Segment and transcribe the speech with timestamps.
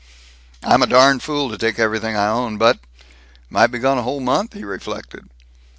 [0.63, 2.79] "I'm a darned fool to take everything I own but
[3.51, 5.29] Might be gone a whole month," he reflected.